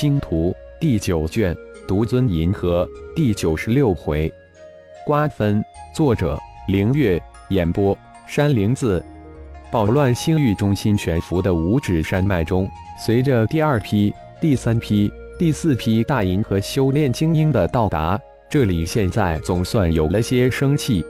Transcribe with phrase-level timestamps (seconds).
[0.00, 1.52] 星图第九卷，
[1.88, 4.32] 独尊银河第九十六回，
[5.04, 5.60] 瓜分。
[5.92, 7.20] 作者：凌月。
[7.48, 9.04] 演播：山灵子。
[9.72, 12.70] 暴乱星域中心悬浮的五指山脉中，
[13.04, 18.16] 随着第二批、第三批、第四批大银河修炼精英的到达，
[18.48, 21.04] 这里现在总算有了些生气。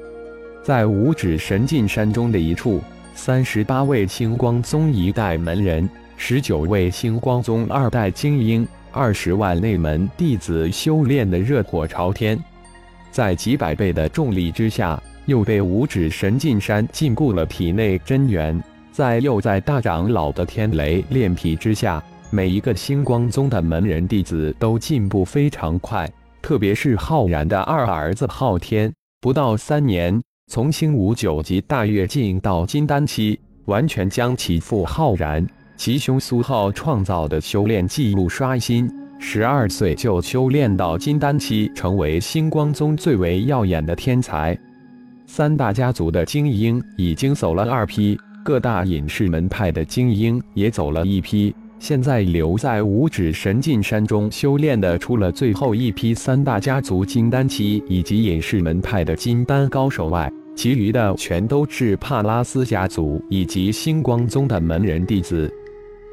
[0.62, 2.80] 在五指神进山中的一处，
[3.14, 5.86] 三十八位星光宗一代门人，
[6.16, 8.66] 十九位星光宗二代精英。
[8.98, 12.36] 二十万内门弟子修炼的热火朝天，
[13.12, 26.10] 在几百倍的重力之下，又被五指神进山禁锢了体内真元，在又在大长老的天雷炼体之下，每一个星光宗的门人弟子都进步非常快。
[26.42, 30.20] 特别是浩然的二儿子昊天，不到三年，
[30.50, 35.46] 从星武九级大跃进到金丹期，完全将其父浩然。
[35.78, 44.58] 其兄苏浩创造的修炼记录刷新，十二岁就修炼到金丹期，成为星光宗最为耀眼的天才。
[45.24, 51.54] 三大家族的精英已经走了二批，各大隐士门派的精英也走了一批。
[51.78, 65.48] 现在留在五指神进山中修炼的，除了最后一批三大家族金丹期以及隐士门派的金丹高手外，其余的全都是帕拉斯家族以及星光宗的门人弟子。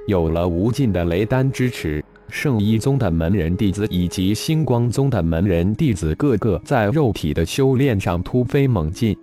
[0.07, 9.17] 有了无尽的雷丹支持，圣一宗的门人弟子以及星光宗的门人弟子，个个在肉体的修炼上突飞猛进。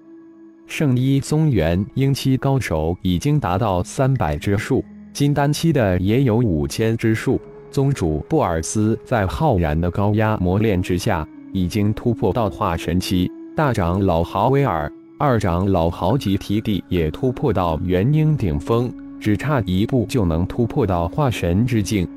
[0.67, 7.41] 圣一宗元婴期高手已经达到三百之数，金丹期的也有五千之数。
[7.71, 13.31] 宗主布尔斯在浩然的高压磨练之下，已经突破到化神期。
[13.57, 18.93] 大长老豪威尔、二长老豪吉提蒂也突破到元婴顶峰。
[19.23, 22.09] 只差一步就能突破到化神之境。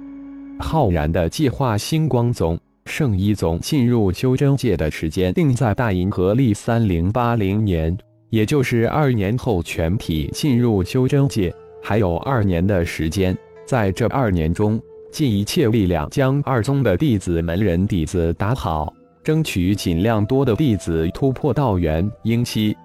[0.60, 7.96] 浩然的计划，星光宗、圣一宗进入修真界的时间定在大银河历三零八零年，
[8.32, 13.38] 也就是二年后全体进入修真界，还有二年的时间。
[13.68, 18.92] 在这二年中，尽一切力量将二宗的弟子门人弟子打好，
[19.24, 22.76] 争取尽量多的弟子突破到元婴期。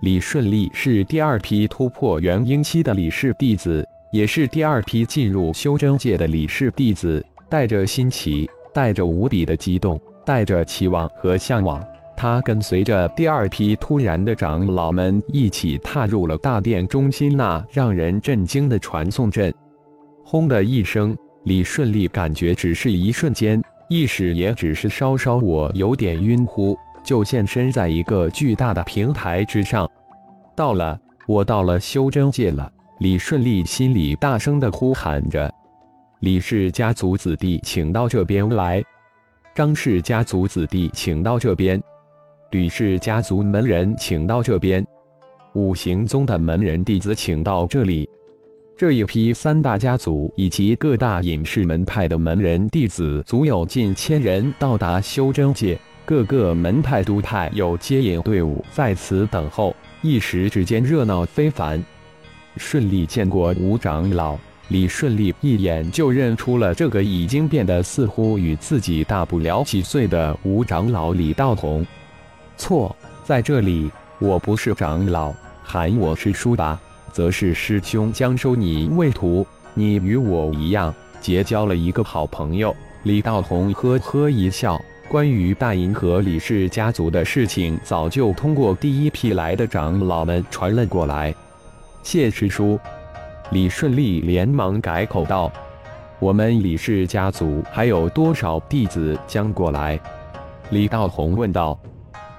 [0.00, 7.22] 李顺利是第二批突破元婴期的李氏弟子，也是第二批进入修真界的李氏弟子。
[7.50, 11.84] 带着新奇，带着无比的激动，带着期望和向往，
[12.16, 19.52] 他跟随着第二批突然的长老们一起踏入了大殿中心那让人震惊的传送阵。
[20.24, 26.74] 轰的一声，李顺利感觉只是一瞬间，意识也只是稍稍我有点晕乎。
[27.02, 29.90] 就现身在一个巨大的平台之上，
[30.54, 32.70] 到了，我到了修真界了。
[32.98, 35.52] 李顺利心里大声的呼喊着
[36.20, 38.84] ：“李氏家族子弟，请到这边来！
[39.54, 41.82] 张氏家族子弟，请到这边！
[42.50, 44.86] 吕氏家族门人，请到这边！
[45.54, 48.08] 五行宗的门人弟子，请到这里！”
[48.76, 55.78] 这一批三大家族以及各大隐士门派的门人弟子，足有近千人到达修真界。
[56.10, 59.72] 各个门派都派有接引队伍在此等候，
[60.02, 61.80] 一时之间热闹非凡。
[62.56, 64.36] 顺利见过吴长老，
[64.70, 71.86] 李顺利一眼就认出了这个已经变得似乎与自己大不了几岁的吴长老李道宏。
[72.56, 73.88] 错，在这里
[74.18, 75.32] 我不是长老，
[75.62, 76.76] 喊我师叔吧，
[77.12, 79.46] 则是师兄将收你为徒。
[79.74, 82.74] 你与我一样，结交了一个好朋友。
[83.04, 84.76] 李道宏呵呵一笑。
[85.10, 91.34] 关于大银河李氏家族的事情，早就通过第一批来的长老们传了过来。
[92.04, 92.78] 谢师叔，
[93.50, 95.50] 李顺利连忙改口道
[96.20, 99.98] ：“我们李氏家族还有多少弟子将过来？”
[100.70, 101.76] 李道宏问道：“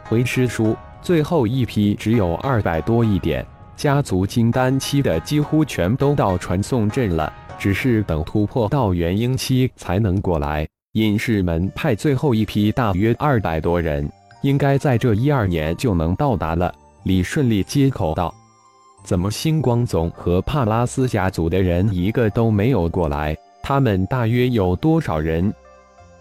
[0.07, 3.45] 回师叔，最后一批只有二百多一点，
[3.75, 14.11] 家族金丹期的几乎全都到传送阵了，只是等突破到元婴期才能过来。”隐士门派最后一批大约二百多人，
[14.41, 16.73] 应该在这一二年就能到达了。
[17.03, 18.33] 李顺利接口道
[19.01, 23.37] ：“怎么星光宗和帕拉斯家族的人一个都没有过来？
[23.63, 25.53] 他们大约有多少人？”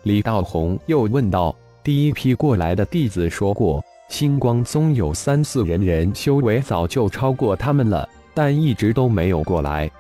[0.05, 1.53] 李道宏又问道
[1.83, 9.91] ：“第一批过来的弟子说过，星光宗有三四人，人修为早就超过他们了，但一直都没有过来。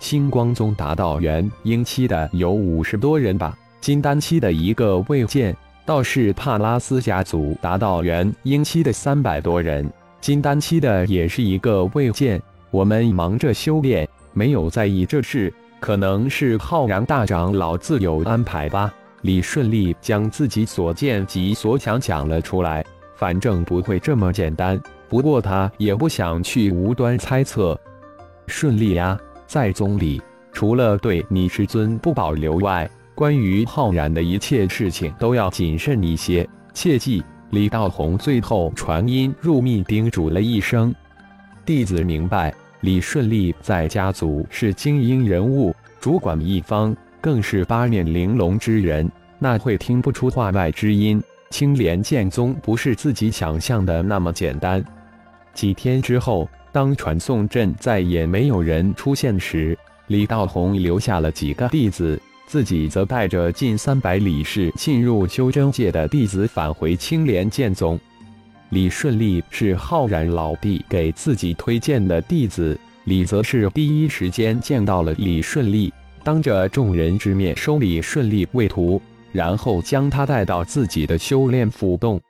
[0.00, 5.56] 星光宗达到元婴期的有五十多人吧。”金丹期的一个未见，
[5.86, 9.90] 倒是帕拉斯家族达到元婴期的三百多人，
[10.20, 12.40] 金丹期的也是一个未见。
[12.70, 15.52] 我们忙着修炼，没有在意这事。
[15.80, 18.92] 可能是浩然大长老自有安排吧。
[19.22, 22.84] 李顺利将自己所见及所想讲了出来，
[23.16, 24.78] 反正不会这么简单。
[25.08, 27.78] 不过他也不想去无端猜测。
[28.46, 30.20] 顺利呀，在宗里，
[30.52, 37.22] 除了对你师尊不保留外，关于浩然的一切事情都要谨慎一些，切记。
[37.50, 40.94] 李道宏最后传音入密，叮嘱了一声
[41.66, 51.22] ：“弟子明白。”李顺利在家族是精英人物，主管一方，更是八面玲珑之人，那会听不出话外之音。
[51.50, 54.82] 青莲剑宗不是自己想象的那么简单。
[55.52, 62.18] 几天之后，当传送阵再也没有人出现时，李道宏留下了几个弟子。
[62.50, 67.96] 自己则带着近三百李氏进入修真界的弟子返回青莲剑宗。
[68.70, 75.92] 李顺利是浩然老弟给自己推荐的弟子，李则是第一时间见到了李顺利，
[76.24, 79.00] 当着众人之面收李顺利为徒，
[79.30, 82.20] 然后将他带到自己的修炼府洞。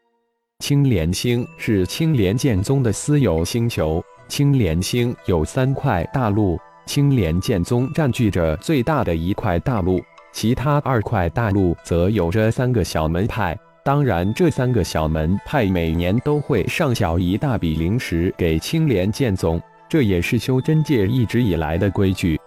[0.59, 9.99] 青莲星是青莲剑宗的私有星球，青莲星有三块大陆，青莲剑宗占据着最大的一块大陆。
[10.32, 22.41] 其他二块大陆则有着三个小门派，当然，这三个小门派每年都会上缴一大笔灵石给青莲剑宗，这也是修真界一直以来的规矩。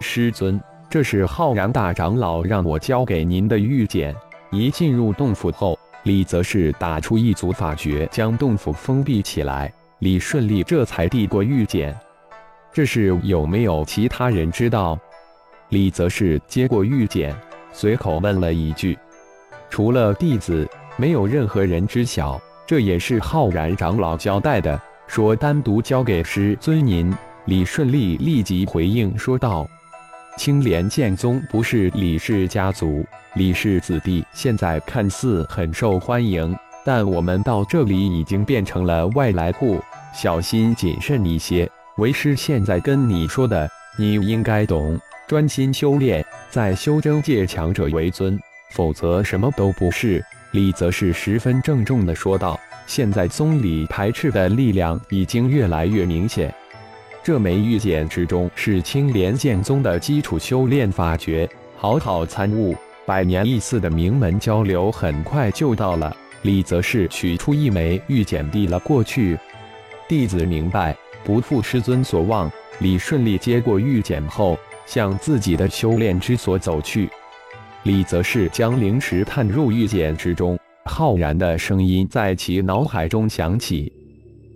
[0.00, 0.60] 师尊，
[0.90, 4.14] 这是浩然大长老让我交给您的玉简。
[4.50, 9.72] 一进入洞府后，李则是打出一组法诀，将洞府封闭起来。
[10.00, 11.96] 李顺利这才递过玉简。
[12.72, 14.98] 这是有没有其他人知道？
[15.70, 17.34] 李则是接过玉简，
[17.72, 18.98] 随口问了一句
[19.70, 27.14] ：“除了弟子，没有任何人知晓。”这也是浩然长老交代的，说单独交给师尊您。
[27.44, 29.68] 李顺利立即回应说道
[30.38, 36.56] ：“青莲剑宗不是李氏家族，李氏子弟现在看似很受欢迎，
[36.86, 39.78] 但我们到这里已经变成了外来户，
[40.14, 41.70] 小心谨慎一些。
[41.98, 43.68] 为师现在跟你说的，
[43.98, 48.38] 你应该懂。”专心修炼，在修真界强者为尊，
[48.72, 50.22] 否则什么都不是。
[50.50, 56.54] 李则是十分郑重地说道：“现在宗里排斥的力量已经越来越明显。
[57.22, 62.76] 这枚玉简之中是青莲剑宗的基础修炼法诀，好好参悟。
[63.06, 69.38] 百年一次的名门交流很快就到了。”李则是取出一枚玉简递了过去
[70.06, 70.94] ：“弟子明白，
[71.24, 74.58] 不负师尊所望。”李顺利接过玉简后。
[74.86, 77.08] 向自己的修炼之所走去，
[77.84, 80.58] 李则是将灵石探入玉简之中。
[80.86, 83.90] 浩然的声音在其脑海中响起：“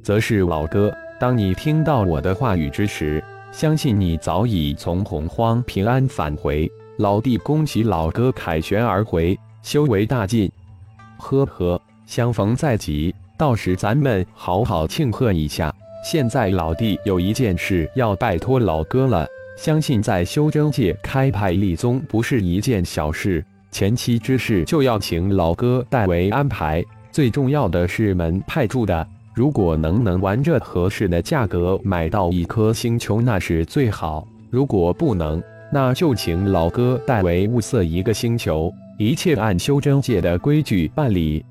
[0.04, 6.70] 则是老哥，当你听到我的话语之时，相信你早已从洪荒平安返回。
[6.98, 10.50] 老弟，恭喜老哥凯旋而回，修为大进。
[11.16, 15.74] 呵呵，相逢在即，到时咱们好好庆贺一下。
[16.04, 19.26] 现在老弟有一件事要拜托老哥了。”
[19.58, 26.82] 相信在修真界开派立宗不是一件小事，前期之事就要请老哥代为安排。
[27.10, 41.44] 最重要的是门派住的，如果能能玩着合适的价格买到一颗星球，那是最好；如果不能，那就请老哥代为物色一个星球，一切按修真界的规矩办理。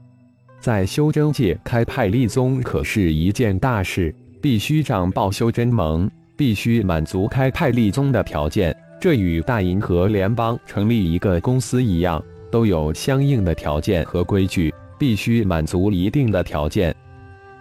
[0.61, 6.09] 在修真界开派立宗可是一件大事，必须上报修真盟。
[6.37, 16.95] 必须满足开派立宗的条件，这与大银河联邦成立一个公司一样，都有相应的条件和规矩，必须满足一定的条件。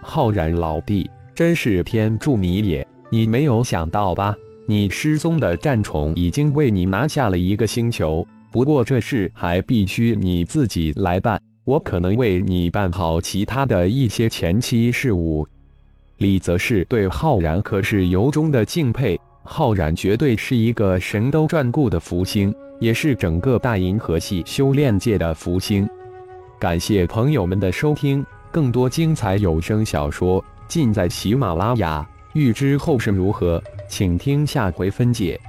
[0.01, 2.87] 浩然老弟，真是天助你也！
[3.09, 4.35] 你没有想到吧？
[4.67, 15.47] 你失踪的战宠已经为你拿下了一个星球，不过这事还必须你自己来办，我可能为你办好其他的一些前期事务。
[16.17, 25.87] 李则是对浩然可是由衷的敬佩，浩然绝对是一个神都转顾的福星，也是整个大银河系修炼界的福星。
[26.59, 32.07] 感谢朋友们的收听，更多精彩有声小说尽在喜马拉雅。
[32.33, 35.39] 欲知后事如何，请听下回分解。